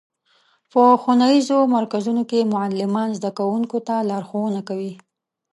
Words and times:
په 0.71 0.81
ښوونیزو 1.01 1.57
مرکزونو 1.75 2.21
کې 2.29 2.49
معلمان 2.53 3.09
زدهکوونکو 3.17 3.77
ته 3.87 3.95
لارښوونه 4.09 4.59
کوي. 4.69 4.93